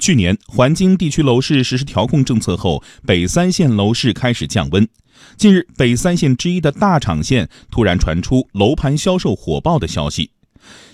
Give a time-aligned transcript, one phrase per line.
[0.00, 4.88] 去年，环京地区楼市实施调控政策后，北三县楼市开始降温。
[5.36, 10.30] 近日，北三县之一的大厂县突然传出楼盘销售火爆的消息。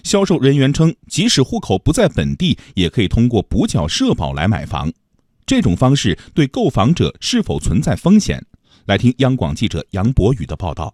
[0.03, 4.93] 销售人员称，即使户口不在本地，也可以通过补缴社保来买房。
[5.47, 8.45] 这种方式对购房者是否存在风险？
[8.87, 10.93] 来听央广记者杨博宇的报道。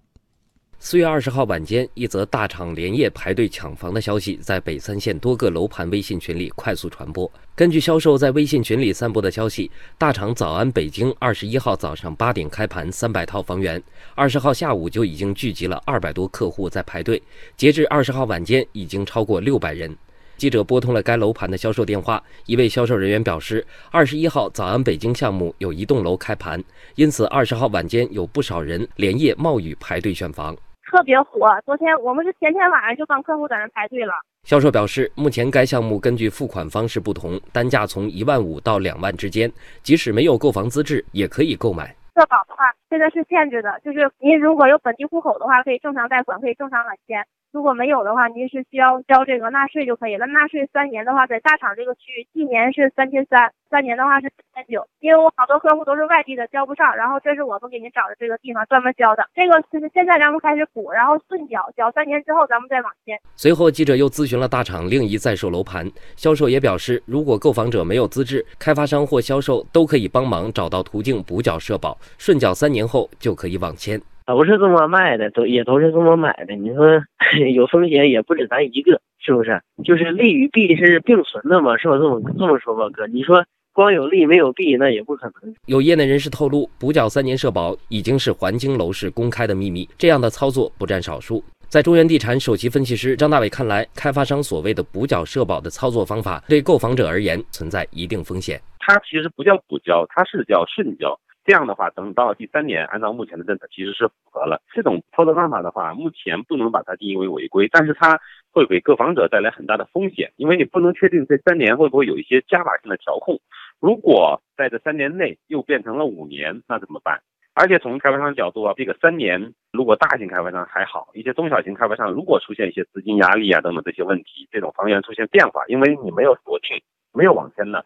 [0.84, 7.30] 四月二十号晚间，一则大厂连夜排队抢房的消息在北三县多个楼盘微信群里快速传播。
[7.54, 13.80] 根据销售在微信群里散播的消息，大厂早安北京二十一号早上八点开盘，三百套房源，
[14.16, 17.22] 二十号下午就已经聚集了二百多客户在排队，
[17.56, 19.96] 截至二十号晚间，已经超过六百人。
[20.36, 26.60] 记者拨通了该楼盘的销售电话，一位销售人员表示，二十一号早安北京项目有一栋楼开盘，
[26.96, 30.56] 因此二十号晚间有不少人连夜冒雨排队选房。
[30.92, 34.12] 特别火，昨天我们是前天晚上就帮客户在那排队了。
[34.42, 39.50] 销售表示，目前该项目根据付款方式不同，单价从一万五到两万之间，
[39.82, 41.86] 即使没有购房资质也可以购买。
[42.14, 50.24] 社保的话，现在是限制的，就是您如果有本地户口的话，可以正常贷款，可以正常返现；如果没有的话，您是需要交这个纳税就可以了。
[50.26, 53.52] 纳税三年的话，在大厂这个区域，一年是三千三。
[53.68, 59.26] 三年的话是四千九，因为我好多客户都是外地的，交不上，然后这是我们给您找的这个地方专门交的。
[59.34, 63.18] 这个就是现在咱们开始补，然后顺缴，缴三年之后咱们再往前。
[63.34, 73.98] 随后，记者又咨询了大厂另一在售楼盘，销售也表示，如果购房者没有资质，开发商或销售都可以帮忙找到途径补缴社保，顺缴三年后就可以网签。
[74.34, 76.54] 都是这么卖的，都也都是这么买的。
[76.56, 77.02] 你说
[77.54, 79.60] 有风险也不止咱一个，是不是？
[79.84, 81.98] 就是利与弊是并存的嘛，是吧？
[81.98, 83.44] 这么这么说吧，哥，你说。
[83.74, 85.54] 光有利没有弊，那也不可能。
[85.64, 91.42] 有业内人士透露，补缴三年社保已经是环京楼市公开的秘密，这样的操作不占少数。
[91.68, 98.60] 在中原地产首席分析师张大伟看来，开发商所谓的补缴社保的操作方法，对购房者而言存在一定风险。
[98.78, 101.18] 它其实不叫补交，它是叫顺交。
[101.44, 104.62] 这样的话，等到第三年，按照目前的政策，其实是符合了。
[104.72, 108.20] 这种操作方法的话，目前不能把它定义为违规，但是它
[108.52, 113.40] 会给购房者带来很大的风险，因为你不能确定这三年会不会有一些加法性的调控。
[113.80, 117.20] 如果在这三年内又变成了五年，那怎么办？
[117.54, 126.80] 而且从开发商角度啊，这个三年如果大型开发商还好，一些中小型开发商如果出现一些资金压力啊等等这些问题，这种房源出现变化，因为你没有锁定，
[127.12, 127.84] 没有网签的，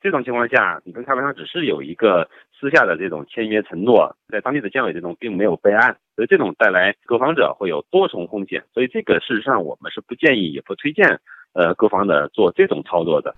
[0.00, 2.28] 这种情况下，你跟开发商只是有一个
[2.58, 11.20] 私下的这种签约承诺，在当地的监委这种并没有备案，所以这种带来购房者会有多重风险，所以这个事实上我们是不建议也不推荐，
[11.52, 13.34] 呃，购房者做这种操作的。